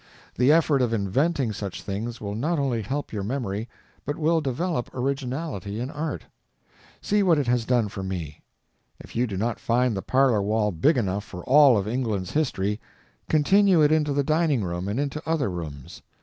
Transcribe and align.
The 0.35 0.51
effort 0.51 0.81
of 0.81 0.93
inventing 0.93 1.53
such 1.53 1.83
things 1.83 2.19
will 2.19 2.33
not 2.33 2.57
only 2.57 2.81
help 2.81 3.13
your 3.13 3.21
memory, 3.21 3.69
but 4.03 4.17
will 4.17 4.41
develop 4.41 4.89
originality 4.95 5.79
in 5.79 5.91
art. 5.91 6.23
See 7.03 7.21
what 7.21 7.37
it 7.37 7.45
has 7.45 7.65
done 7.65 7.87
for 7.87 8.01
me. 8.01 8.41
If 8.99 9.15
you 9.15 9.27
do 9.27 9.37
not 9.37 9.59
find 9.59 9.95
the 9.95 10.01
parlor 10.01 10.41
wall 10.41 10.71
big 10.71 10.97
enough 10.97 11.23
for 11.23 11.43
all 11.43 11.77
of 11.77 11.87
England's 11.87 12.31
history, 12.31 12.79
continue 13.29 13.83
it 13.83 13.91
into 13.91 14.11
the 14.11 14.23
dining 14.23 14.63
room 14.63 14.87
and 14.87 14.99
into 14.99 15.21
other 15.23 15.51
rooms. 15.51 16.01